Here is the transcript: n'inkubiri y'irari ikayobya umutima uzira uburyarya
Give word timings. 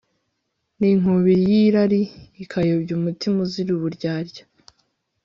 n'inkubiri 0.79 1.41
y'irari 1.51 2.01
ikayobya 2.43 2.91
umutima 2.99 3.37
uzira 3.45 3.69
uburyarya 3.77 4.43